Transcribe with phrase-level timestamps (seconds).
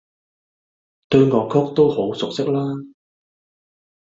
[1.09, 2.73] 對樂曲都好熟悉啦